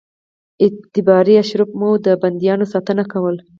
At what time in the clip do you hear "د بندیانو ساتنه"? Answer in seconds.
2.05-3.03